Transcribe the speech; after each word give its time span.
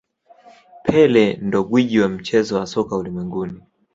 pele 0.83 1.33
ndo 1.41 1.61
gwiji 1.63 1.99
wa 1.99 2.09
mchezo 2.09 2.55
wa 2.55 2.65
soka 2.65 2.95
ulimwenguni 2.97 3.61